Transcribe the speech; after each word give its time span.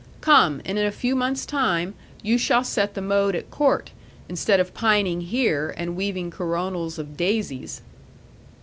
Come, 0.21 0.63
and 0.65 0.79
in 0.79 0.85
a 0.87 0.91
few 0.91 1.15
months' 1.15 1.45
time 1.45 1.93
you 2.23 2.39
shall 2.39 2.63
set 2.63 2.95
the 2.95 3.03
mode 3.03 3.35
at 3.35 3.51
Court, 3.51 3.91
instead 4.27 4.59
of 4.59 4.73
pining 4.73 5.21
here, 5.21 5.75
and 5.77 5.95
weaving 5.95 6.31
coronals 6.31 6.97
of 6.97 7.15
daisies." 7.15 7.83